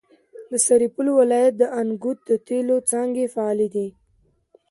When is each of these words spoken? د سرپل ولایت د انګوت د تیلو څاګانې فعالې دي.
د 0.49 0.53
سرپل 0.65 1.07
ولایت 1.19 1.53
د 1.57 1.63
انګوت 1.81 2.19
د 2.29 2.31
تیلو 2.47 2.77
څاګانې 2.89 3.25
فعالې 3.33 3.67
دي. 3.75 3.87